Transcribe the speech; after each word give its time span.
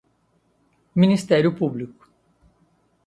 Ministério 0.95 1.53
Público 1.55 1.93